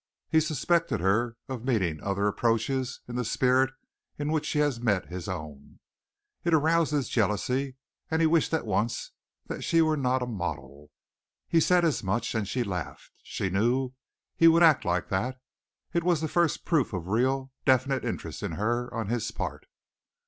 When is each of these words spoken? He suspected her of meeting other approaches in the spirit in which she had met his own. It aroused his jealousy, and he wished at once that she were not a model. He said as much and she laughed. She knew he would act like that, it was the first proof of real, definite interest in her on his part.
He 0.29 0.39
suspected 0.39 0.99
her 0.99 1.37
of 1.47 1.63
meeting 1.63 2.01
other 2.01 2.25
approaches 2.27 3.01
in 3.07 3.17
the 3.17 3.23
spirit 3.23 3.71
in 4.17 4.31
which 4.31 4.47
she 4.47 4.57
had 4.57 4.83
met 4.83 5.09
his 5.09 5.27
own. 5.27 5.79
It 6.43 6.55
aroused 6.55 6.89
his 6.91 7.07
jealousy, 7.07 7.75
and 8.09 8.19
he 8.19 8.25
wished 8.25 8.51
at 8.51 8.65
once 8.65 9.11
that 9.45 9.61
she 9.63 9.79
were 9.79 9.95
not 9.95 10.23
a 10.23 10.25
model. 10.25 10.89
He 11.47 11.59
said 11.59 11.85
as 11.85 12.01
much 12.03 12.33
and 12.33 12.47
she 12.47 12.63
laughed. 12.63 13.19
She 13.21 13.51
knew 13.51 13.91
he 14.35 14.47
would 14.47 14.63
act 14.63 14.85
like 14.85 15.09
that, 15.09 15.39
it 15.93 16.03
was 16.03 16.19
the 16.19 16.27
first 16.27 16.65
proof 16.65 16.93
of 16.93 17.05
real, 17.07 17.51
definite 17.63 18.03
interest 18.03 18.41
in 18.41 18.53
her 18.53 18.91
on 18.91 19.05
his 19.09 19.29
part. 19.29 19.67